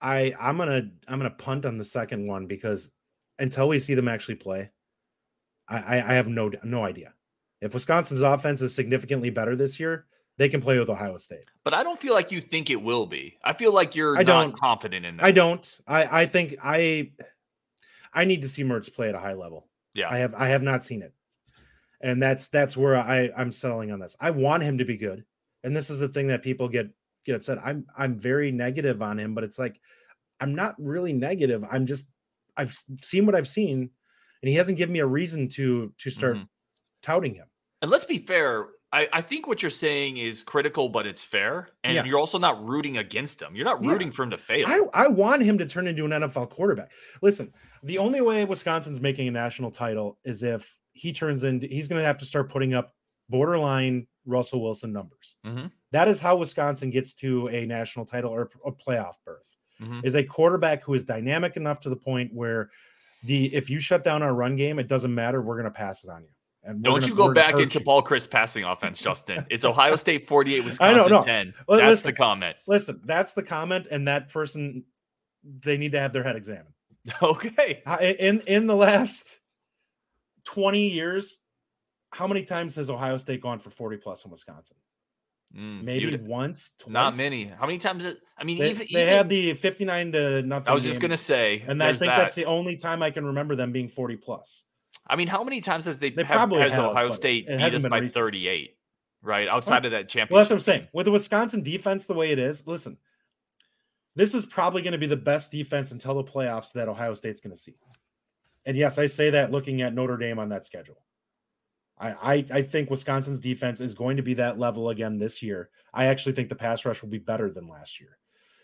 [0.00, 2.92] I I'm gonna I'm gonna punt on the second one because
[3.40, 4.70] until we see them actually play,
[5.68, 7.12] I I, I have no no idea.
[7.60, 10.06] If Wisconsin's offense is significantly better this year,
[10.38, 11.44] they can play with Ohio State.
[11.64, 13.36] But I don't feel like you think it will be.
[13.44, 15.24] I feel like you're I not don't- confident in that.
[15.26, 15.78] I don't.
[15.86, 17.12] I I think I
[18.12, 19.68] I need to see Mertz play at a high level.
[19.94, 20.08] Yeah.
[20.10, 21.12] I have I have not seen it.
[22.00, 24.16] And that's that's where I I'm settling on this.
[24.18, 25.24] I want him to be good.
[25.62, 26.88] And this is the thing that people get
[27.26, 27.58] get upset.
[27.62, 29.78] I'm I'm very negative on him, but it's like
[30.40, 31.62] I'm not really negative.
[31.70, 32.06] I'm just
[32.56, 33.90] I've seen what I've seen
[34.42, 36.48] and he hasn't given me a reason to to start Mhm.
[37.02, 37.46] touting him.
[37.82, 38.66] And let's be fair.
[38.92, 41.68] I, I think what you're saying is critical, but it's fair.
[41.84, 42.04] And Yeah.
[42.04, 43.54] you're also not rooting against him.
[43.54, 43.90] You're not Yeah.
[43.92, 44.66] rooting for him to fail.
[44.66, 46.90] I, I want him to turn into an NFL quarterback.
[47.22, 47.52] Listen,
[47.84, 52.00] the only way Wisconsin's making a national title is if he turns into he's going
[52.00, 52.92] to have to start putting up
[53.28, 55.36] borderline Russell Wilson numbers.
[55.46, 55.70] Mhm.
[55.92, 59.56] That is how Wisconsin gets to a national title or a playoff berth.
[59.80, 60.04] Mhm.
[60.04, 62.70] Is a quarterback who is dynamic enough to the point where
[63.22, 65.40] the if you shut down our run game, it doesn't matter.
[65.40, 66.30] We're going to pass it on you.
[66.62, 67.84] And Don't gonna- you go back into you.
[67.84, 69.46] Paul Chryst passing offense, Justin.
[69.50, 71.24] It's Ohio State 48, I Wisconsin know, no.
[71.24, 71.54] 10.
[71.66, 72.08] Well, That's listen.
[72.10, 72.56] the comment.
[72.66, 74.84] Listen, that's the comment, and that person
[75.42, 76.74] they need to have their head examined.
[77.22, 77.82] Okay.
[78.18, 79.40] In in the last
[80.44, 81.38] 20 years
[82.12, 84.76] how many times has ohio state gone for 40 plus in wisconsin
[85.56, 87.46] Mm, maybe you'd- once not many.
[87.46, 88.06] How many times?
[88.06, 91.00] It, I mean, they, even, they even- had the 59 to nothing I was just
[91.00, 92.18] gonna say, and i think that.
[92.18, 94.62] that's the only time i can remember them being 40 plus
[95.06, 97.60] I mean, how many times has they, They have, probably has have, Ohio State beat
[97.60, 98.14] us by recent.
[98.14, 98.76] 38?
[99.22, 100.30] Right outside of that championship.
[100.30, 102.96] well that's what i'm saying with the wisconsin defense the way it is listen
[104.16, 107.38] this is probably going to be the best defense until the playoffs that ohio state's
[107.38, 107.74] going to see
[108.64, 111.02] and yes i say that looking at notre dame on that schedule
[112.00, 115.68] I, I I think Wisconsin's defense is going to be that level again this year.
[115.92, 118.16] I actually think the pass rush will be better than last year.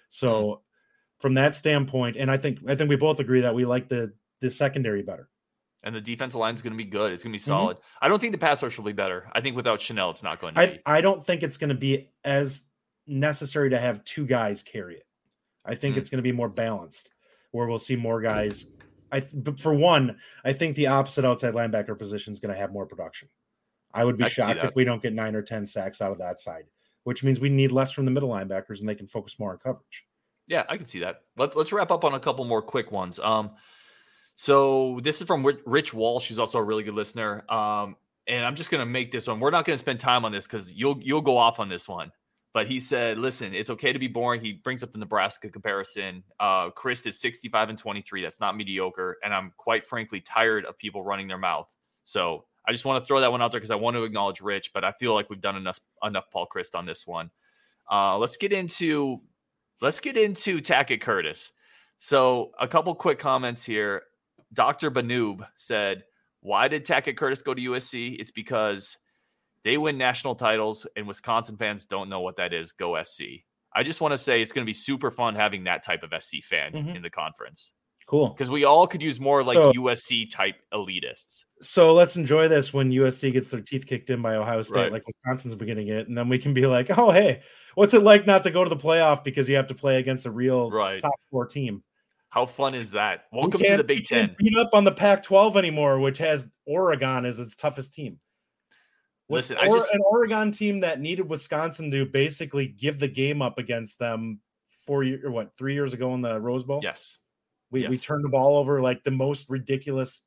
[0.08, 0.60] So mm-hmm.
[1.18, 4.14] from that standpoint, and I think I think we both agree that we like the
[4.40, 5.28] the secondary better.
[5.84, 7.12] And the defensive line is going to be good.
[7.12, 7.50] It's going to be Mm-hmm.
[7.50, 7.76] solid.
[8.00, 9.28] I don't think the pass rush will be better.
[9.32, 10.78] I think without Chanel, it's not going to I be.
[10.86, 12.64] I don't think it's going to be as
[13.06, 15.06] necessary to have two guys carry it.
[15.64, 15.98] I think Mm.
[15.98, 17.10] it's going to be more balanced,
[17.52, 18.66] where we'll see more guys.
[19.12, 22.72] I but for one, I think the opposite outside linebacker position is going to have
[22.72, 23.28] more production.
[23.94, 26.18] I would be I shocked if we don't get nine or ten sacks out of
[26.18, 26.64] that side,
[27.04, 29.58] which means we need less from the middle linebackers and they can focus more on
[29.58, 30.04] coverage.
[30.48, 31.22] Yeah, I can see that.
[31.36, 33.18] Let's let's wrap up on a couple more quick ones.
[33.20, 33.52] Um,
[34.36, 37.50] so this is from Rich Walsh, who's also a really good listener.
[37.50, 37.96] Um,
[38.28, 39.40] and I'm just gonna make this one.
[39.40, 42.12] We're not gonna spend time on this because you'll you'll go off on this one.
[42.52, 46.22] But he said, "Listen, it's okay to be boring." He brings up the Nebraska comparison.
[46.38, 48.22] Uh, Chryst is 65 and 23.
[48.22, 51.74] That's not mediocre, and I'm quite frankly tired of people running their mouth.
[52.04, 54.40] So I just want to throw that one out there because I want to acknowledge
[54.40, 57.30] Rich, but I feel like we've done enough enough Paul Chryst on this one.
[57.90, 59.18] Uh, let's get into
[59.80, 61.52] let's get into Tackett Curtis.
[61.98, 64.02] So a couple quick comments here.
[64.52, 64.90] Dr.
[64.90, 66.04] Banoob said,
[66.40, 68.16] "Why did Tackett Curtis go to USC?
[68.18, 68.96] It's because
[69.64, 72.72] they win national titles, and Wisconsin fans don't know what that is.
[72.72, 75.82] Go SC." I just want to say it's going to be super fun having that
[75.82, 76.96] type of SC fan Mhm.
[76.96, 77.74] in the conference
[78.06, 78.28] Cool.
[78.30, 81.44] because we all could use more like So- USC type elitists.
[81.60, 84.92] So let's enjoy this when USC gets their teeth kicked in by Ohio State, Right.
[84.92, 87.42] like Wisconsin's beginning it, and then we can be like, "Oh, hey,
[87.74, 90.24] what's it like not to go to the playoff because you have to play against
[90.24, 91.00] a real Right.
[91.00, 91.82] top four team?"
[92.30, 93.24] How fun is that?
[93.32, 94.34] Welcome to the Big Ten.
[94.38, 98.18] Beat up on the Pac-12 anymore, which has Oregon as its toughest team.
[99.28, 103.42] Was Listen, I just- an Oregon team that needed Wisconsin to basically give the game
[103.42, 104.40] up against them
[104.84, 106.80] four year what three years ago in the Rose Bowl.
[106.82, 107.18] Yes.
[107.72, 110.22] we, we turned the ball over like the most ridiculous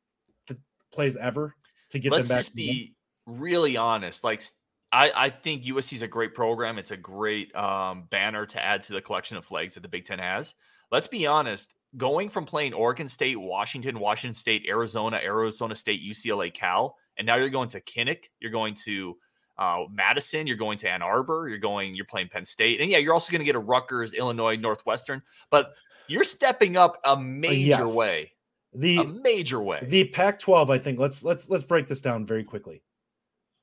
[0.48, 0.60] th-
[0.92, 1.56] plays ever
[1.92, 2.40] to get let's them back.
[2.42, 2.76] just to the game.
[2.76, 4.24] be really honest.
[4.26, 4.44] Like
[4.92, 6.78] I, I think USC is a great program.
[6.78, 10.04] It's a great um, banner to add to the collection of flags that the Big
[10.06, 10.56] Ten has.
[10.92, 11.74] Let's be honest.
[11.98, 17.36] Going from playing Oregon State, Washington, Washington State, Arizona, Arizona State, UCLA, Cal, and now
[17.36, 18.26] you're going to Kinnick.
[18.40, 19.18] You're going to
[19.58, 20.48] uh, Madison.
[20.48, 21.48] You're going to Ann Arbor.
[21.50, 21.94] You're going.
[21.94, 25.22] You're playing Penn State, and yeah, you're also going to get a Rutgers, Illinois, Northwestern.
[25.50, 25.74] But
[26.08, 27.94] you're stepping up a major yes.
[27.94, 28.32] way,
[28.74, 29.86] the a major way.
[29.88, 30.98] The Pac-12, I think.
[30.98, 32.82] Let's let's let's break this down very quickly.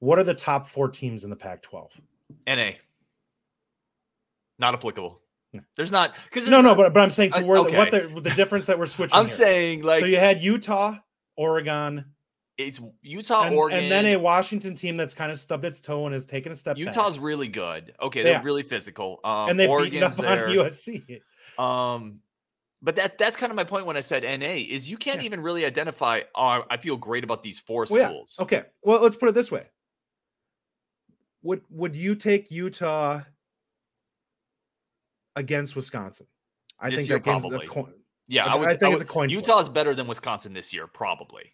[0.01, 1.91] What are the top four teams in the Pac-12?
[2.47, 2.73] NA.
[4.59, 5.21] Not applicable.
[5.77, 8.31] There's not because No, no, but but I'm saying to where the, what the the
[8.31, 9.15] difference that we're switching.
[9.17, 9.35] I'm here.
[9.35, 10.97] saying like so you had Utah,
[11.37, 12.05] Oregon,
[12.59, 16.07] it's Utah, and, Oregon, and then a Washington team that's kind of stubbed its toe
[16.07, 16.77] and has taken a step.
[16.79, 17.25] Utah's back.
[17.25, 17.95] really good.
[18.01, 18.45] Okay, They they're are.
[18.45, 19.21] really physical.
[19.25, 20.49] Um, and they've beaten Oregon's up on there.
[20.49, 21.21] USC.
[21.59, 22.21] Um,
[22.83, 25.27] but that that's kind of my point when I said NA is you can't Yeah.
[25.27, 26.21] even really identify.
[26.35, 28.07] Oh, I feel great about these four Well, yeah.
[28.09, 28.37] schools.
[28.41, 28.65] Okay.
[28.83, 29.67] Well, let's put it this way.
[31.43, 33.21] Would would you take Utah
[35.37, 36.27] against Wisconsin?
[36.81, 37.67] I This think year, that game's probably.
[37.67, 37.95] a coin.
[38.29, 38.69] Yeah, I- I, would.
[38.69, 39.31] I think would- it's a coin.
[39.31, 41.53] Utah's better than Wisconsin this year, probably.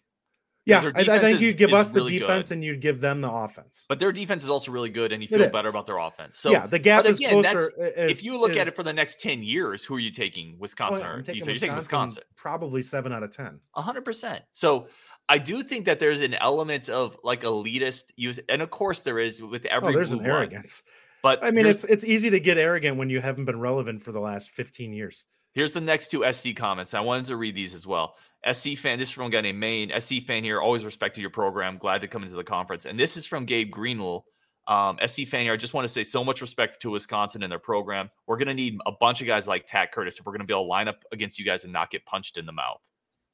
[0.65, 2.53] Yeah, I, I think is- you'd give is us the really defense good.
[2.55, 3.83] and you'd give them the offense.
[3.89, 6.37] But their defense is also really good, and you feel better about their offense.
[6.39, 7.93] So yeah, the gap but is again, that's- closer.
[7.97, 10.09] i- is- if you look at it for the next ten years, who are you
[10.09, 10.53] taking?
[10.55, 11.51] oh, Wisconsin yeah, or taking Utah?
[11.51, 12.23] You're taking Wisconsin.
[12.37, 13.59] Probably seven out of ten.
[13.75, 14.41] A hundred percent.
[14.53, 14.87] So
[15.27, 19.19] I do think that there's an element of like elitist use, and of course there
[19.19, 19.89] is with oh, every.
[19.89, 20.29] Oh, there's an blood.
[20.29, 20.83] arrogance.
[21.23, 24.11] But I mean, it's it's easy to get arrogant when you haven't been relevant for
[24.11, 25.23] the last 15 years.
[25.53, 26.93] here's the next two SC comments.
[26.93, 28.15] I wanted to read these as well.
[28.51, 29.91] SC fan, this is from a guy named Maine.
[29.99, 31.77] SC fan here, always respected your program.
[31.77, 32.85] Glad to come into the conference.
[32.85, 34.25] And this is from Gabe Greenwell.
[34.67, 35.53] Um, SC fan here.
[35.53, 38.09] I just want to say so much respect to Wisconsin and their program.
[38.27, 40.45] We're going to need a bunch of guys like Tat Curtis if we're going to
[40.47, 42.81] be able to line up against you guys and not get punched in the mouth.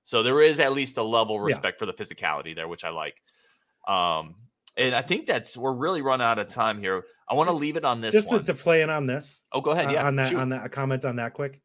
[0.03, 1.55] So there is at least a level of Yeah.
[1.55, 3.15] respect for the physicality there, which I like.
[3.87, 4.35] Um,
[4.77, 7.03] and I think that's we're really running out of time here.
[7.29, 8.43] I want to leave it on this Just to, one.
[8.45, 9.87] to play in on this, oh, go ahead.
[9.87, 10.39] uh, Yeah, on that shoot.
[10.39, 11.61] on that a comment on that quick.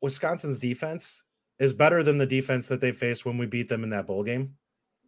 [0.00, 1.22] Wisconsin's defense
[1.58, 4.22] is better than the defense that they faced when we beat them in that bowl
[4.22, 4.54] game.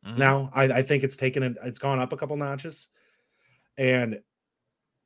[0.05, 0.19] Mhm.
[0.19, 2.89] Now, I, I think it's taken it, it's gone up a couple notches,
[3.79, 4.21] and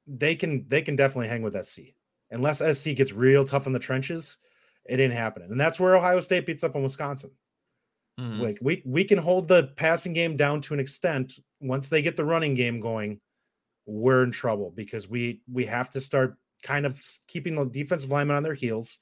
[0.06, 1.94] they can they can definitely hang with SC.
[2.30, 4.36] Unless SC gets real tough in the trenches,
[4.88, 5.50] it ain't happening.
[5.50, 7.30] And that's where Ohio State beats up on Wisconsin.
[8.18, 8.40] Mhm.
[8.40, 11.38] Like we we can hold the passing game down to an extent.
[11.60, 13.20] Once they get the running game going,
[13.88, 18.36] we're in trouble because we we have to start kind of keeping the defensive linemen
[18.36, 18.98] on their heels.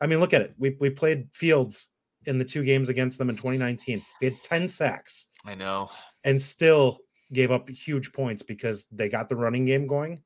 [0.00, 0.54] I mean, look at it.
[0.58, 1.88] We we played Fields
[2.26, 4.02] in the two games against them in 2019.
[4.20, 5.90] We had 10 sacks I know.
[6.24, 6.98] and still
[7.32, 10.22] gave up huge points because they got the running game going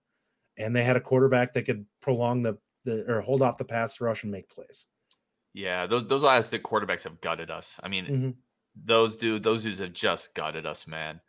[0.59, 4.01] and they had a quarterback that could prolong the, the or hold off the pass
[4.01, 4.87] rush and make plays.
[5.55, 7.79] Yeah, those those State quarterbacks have gutted us.
[7.83, 8.35] I mean, Mhm.
[8.85, 11.21] those dude, those dudes have just gutted us, man.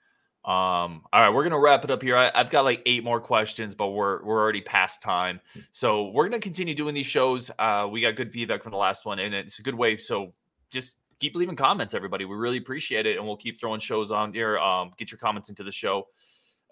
[0.48, 2.16] Um, all right, we're gonna wrap it up here.
[2.16, 5.42] I, I've got like eight more questions, but we're we're already past time,
[5.74, 7.52] so we're gonna continue doing these shows.
[7.60, 9.98] Uh, we got good feedback from the last one, and it's a good way.
[9.98, 10.32] So
[10.70, 12.24] just keep leaving comments, everybody.
[12.24, 14.58] We really appreciate it, and we'll keep throwing shows on here.
[14.58, 16.08] Um, get your comments into the show.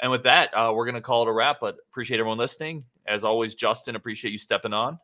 [0.02, 1.58] And with that, uh, we're gonna call it a wrap.
[1.60, 2.86] But appreciate everyone listening.
[3.06, 5.00] As always, Justin, appreciate you stepping on.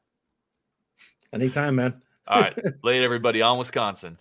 [1.33, 2.01] Anytime, man.
[2.25, 4.15] All right, later, everybody on Wisconsin.